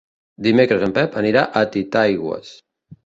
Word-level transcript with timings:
Dimecres 0.47 0.85
en 0.87 0.95
Pep 0.95 1.19
anirà 1.23 1.43
a 1.61 1.63
Titaigües. 1.77 2.51